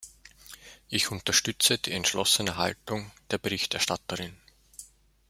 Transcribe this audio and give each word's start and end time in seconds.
Ich 0.89 1.11
unterstütze 1.11 1.77
die 1.77 1.91
entschlossene 1.91 2.57
Haltung 2.57 3.11
der 3.29 3.37
Berichterstatterin. 3.37 4.35